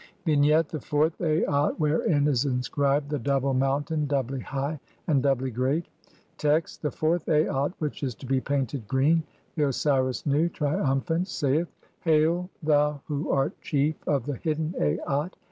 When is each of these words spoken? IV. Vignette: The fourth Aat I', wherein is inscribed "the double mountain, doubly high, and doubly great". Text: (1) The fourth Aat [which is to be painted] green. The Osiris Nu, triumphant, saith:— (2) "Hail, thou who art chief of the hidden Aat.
IV. 0.01 0.25
Vignette: 0.25 0.67
The 0.69 0.79
fourth 0.79 1.21
Aat 1.21 1.47
I', 1.47 1.67
wherein 1.77 2.25
is 2.27 2.43
inscribed 2.45 3.11
"the 3.11 3.19
double 3.19 3.53
mountain, 3.53 4.07
doubly 4.07 4.39
high, 4.39 4.79
and 5.05 5.21
doubly 5.21 5.51
great". 5.51 5.85
Text: 6.39 6.83
(1) 6.83 6.89
The 6.89 6.97
fourth 6.97 7.29
Aat 7.29 7.73
[which 7.77 8.01
is 8.01 8.15
to 8.15 8.25
be 8.25 8.41
painted] 8.41 8.87
green. 8.87 9.21
The 9.55 9.67
Osiris 9.67 10.25
Nu, 10.25 10.49
triumphant, 10.49 11.27
saith:— 11.27 11.67
(2) 12.03 12.09
"Hail, 12.09 12.49
thou 12.63 13.01
who 13.05 13.29
art 13.29 13.53
chief 13.61 13.93
of 14.07 14.25
the 14.25 14.37
hidden 14.37 14.73
Aat. 14.79 15.35